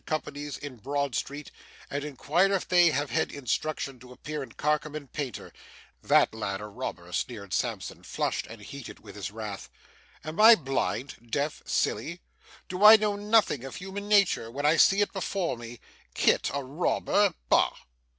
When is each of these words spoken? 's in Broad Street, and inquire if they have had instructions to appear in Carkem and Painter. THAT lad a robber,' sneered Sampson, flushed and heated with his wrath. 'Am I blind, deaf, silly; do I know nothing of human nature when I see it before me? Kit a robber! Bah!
's 0.35 0.57
in 0.57 0.77
Broad 0.77 1.13
Street, 1.13 1.51
and 1.87 2.03
inquire 2.03 2.51
if 2.53 2.67
they 2.67 2.89
have 2.89 3.11
had 3.11 3.31
instructions 3.31 4.01
to 4.01 4.11
appear 4.11 4.41
in 4.41 4.51
Carkem 4.53 4.95
and 4.95 5.13
Painter. 5.13 5.53
THAT 6.01 6.33
lad 6.33 6.59
a 6.59 6.65
robber,' 6.65 7.11
sneered 7.13 7.53
Sampson, 7.53 8.01
flushed 8.01 8.47
and 8.47 8.63
heated 8.63 9.01
with 9.01 9.13
his 9.15 9.29
wrath. 9.29 9.69
'Am 10.23 10.39
I 10.41 10.55
blind, 10.55 11.29
deaf, 11.29 11.61
silly; 11.67 12.19
do 12.67 12.83
I 12.83 12.95
know 12.95 13.15
nothing 13.15 13.63
of 13.63 13.75
human 13.75 14.07
nature 14.07 14.49
when 14.49 14.65
I 14.65 14.75
see 14.75 15.01
it 15.01 15.13
before 15.13 15.55
me? 15.55 15.79
Kit 16.15 16.49
a 16.51 16.63
robber! 16.63 17.35
Bah! 17.49 17.75